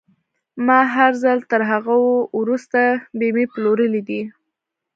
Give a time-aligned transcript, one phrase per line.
[0.65, 1.93] ما هر ځل تر هغه
[2.39, 2.79] وروسته
[3.19, 4.21] بيمې پلورلې دي.